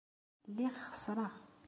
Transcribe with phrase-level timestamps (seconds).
[0.49, 1.33] Lliɣ xeṣṣreɣ.